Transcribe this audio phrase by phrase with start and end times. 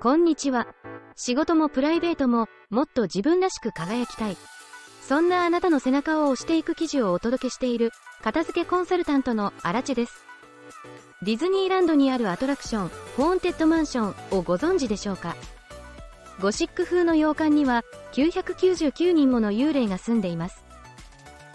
[0.00, 0.66] こんにちは。
[1.14, 4.36] 仕事もプライベートももっと自分らしく輝きたい。
[5.02, 7.90] そんなあなたの背中を押していく記事をお届けしている
[8.22, 10.24] 片付けコンサルタントのアラチェです。
[11.20, 15.36] ディズニーランドにあるアトラクション、ホーンテッドマンションをご存知でしょうか？
[16.40, 17.84] ゴシック風の洋館には
[18.14, 20.64] 999人もの幽霊が住んでいます。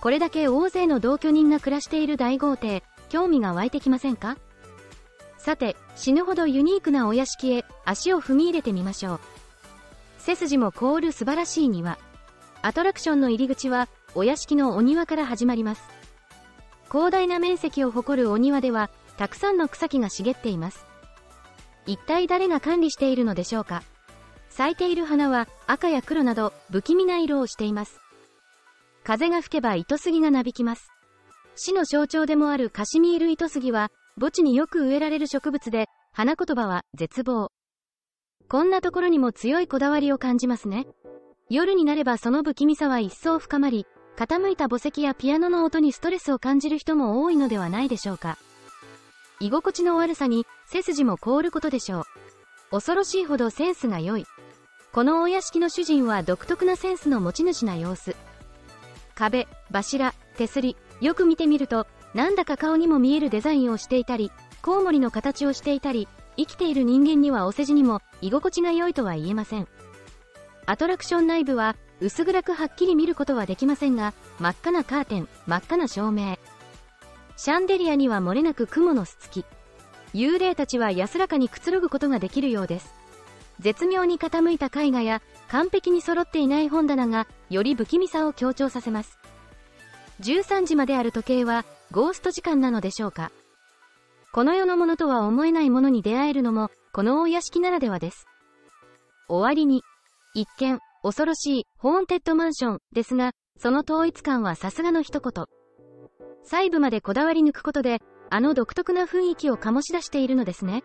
[0.00, 2.82] これだけ大勢の同居人が暮らしている大豪邸、
[3.12, 4.38] 興味が湧いてきませんか？
[5.36, 9.20] さて、死ぬほどユニークなお屋敷へ足を踏み入れてみましょう。
[10.16, 11.98] 背筋も凍る素晴らしい庭。
[12.62, 15.82] アトラクションの入り口は、お屋敷のお庭から始まります。
[16.90, 18.88] 広大な面積を誇るお庭では、
[19.18, 20.86] たくさんの草木が茂っています。
[21.84, 23.82] 一体誰が管理しているのでしょうか？
[24.48, 28.00] 咲いている花は赤や黒など不気味な色をしています。
[29.04, 30.88] 風が吹けば糸杉がなびきます。
[31.54, 37.50] 死の象徴でもあるカシミール糸杉は、墓地によく植えられる植物で、花言葉は絶望。
[38.48, 40.86] こんなところにも強いこだわりを感じますね。
[41.48, 48.38] 夜になればその不気味さは一層深まり、傾いた墓石やピアノの音にストレスを感じる人も多いのではないでしょうか。
[49.40, 52.04] 居心地の悪さに背筋も凍ることでしょう。
[52.70, 54.24] 恐ろしいほどセンスが良い。
[54.92, 58.14] このお屋敷の主人は独特なセンスの持ち主な様子。
[59.14, 64.30] 壁、柱、手すり、よく見てみると、なんだか顔にも見えるデザインをしていたり、
[64.62, 69.66] コウモリの形をしていたり、生きている人間にはお世辞にも居心地が良いとは言えません。
[70.64, 76.38] アトラクション内部は薄暗くはっきり見ることはできませんが、真っ赤なカーテン、真っ赤な照明。
[77.36, 79.44] シャンデリアには漏れなく雲のすつき。
[80.14, 82.94] 幽霊たちは安らかにくつろぐことができるようです。
[83.58, 89.18] 絶妙に傾いた絵画や完璧に揃っていない本棚がより不気味さを強調させます。
[90.22, 93.32] 13時まである時計はゴースト時間なのでしょうか
[94.32, 98.26] この世のものとは思えないものに出会えるのもこのお屋敷ならではです。
[99.28, 99.82] 終わりに、
[100.34, 105.46] 一見恐ろしいホーンテッドマンションですが、その統一感はさすがの一言。
[106.44, 110.84] 細部までこだわり抜くことで、あの独特な雰囲気を醸し出しているのですね。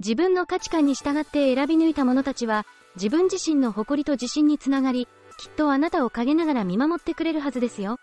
[0.00, 5.06] 自分の価値観に従って選び抜いた者たちは、自分自身の誇りと自信につながり、
[5.38, 7.98] きっとあなたを陰ながら見守ってくれるはずですよ。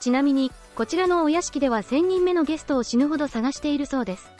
[0.00, 4.30] ちなみに、こちらのお屋敷では1000人目のゲストを死ぬほど探しているそうです。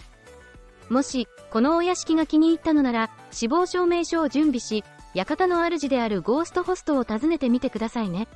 [0.89, 8.29] もし、このお屋敷が気に入ったのなら、死亡証明書を準備し、館の主であるゴーストホストを訪ねてみてくださいね。